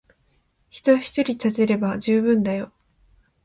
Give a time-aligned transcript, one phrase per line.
[0.71, 2.71] 人ひとり立てれば充分だよ。